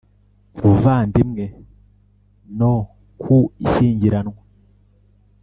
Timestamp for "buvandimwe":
0.61-1.45